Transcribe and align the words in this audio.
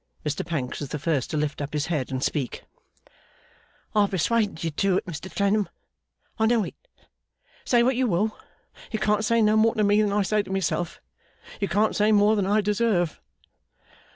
Mr 0.25 0.43
Pancks 0.43 0.79
was 0.79 0.89
the 0.89 0.97
first 0.97 1.29
to 1.29 1.37
lift 1.37 1.61
up 1.61 1.73
his 1.73 1.85
head 1.85 2.09
and 2.11 2.23
speak. 2.23 2.63
'I 3.95 4.07
persuaded 4.07 4.63
you 4.63 4.71
to 4.71 4.97
it, 4.97 5.05
Mr 5.05 5.29
Clennam. 5.31 5.69
I 6.39 6.47
know 6.47 6.63
it. 6.63 6.73
Say 7.65 7.83
what 7.83 7.95
you 7.95 8.07
will. 8.07 8.35
You 8.89 8.97
can't 8.97 9.23
say 9.23 9.43
more 9.43 9.75
to 9.75 9.83
me 9.83 10.01
than 10.01 10.11
I 10.11 10.23
say 10.23 10.41
to 10.41 10.51
myself. 10.51 10.99
You 11.59 11.67
can't 11.67 11.95
say 11.95 12.11
more 12.11 12.35
than 12.35 12.47
I 12.47 12.61
deserve. 12.61 13.21